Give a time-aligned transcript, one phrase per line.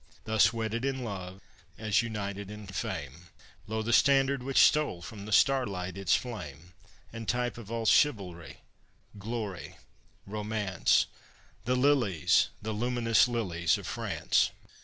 [0.25, 1.41] Thus wedded in love
[1.77, 3.27] as united in fame,
[3.67, 3.83] Lo!
[3.83, 6.73] the standard which stole from the starlight its flame,
[7.13, 8.61] And type of all chivalry,
[9.19, 9.77] glory,
[10.25, 11.05] romance,
[11.65, 14.49] The lilies, the luminous lilies of France.